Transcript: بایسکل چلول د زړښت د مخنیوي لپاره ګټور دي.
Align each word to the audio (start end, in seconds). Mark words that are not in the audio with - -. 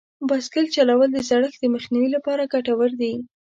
بایسکل 0.27 0.65
چلول 0.75 1.09
د 1.13 1.17
زړښت 1.29 1.59
د 1.61 1.65
مخنیوي 1.75 2.09
لپاره 2.15 2.49
ګټور 2.53 2.91
دي. 3.01 3.13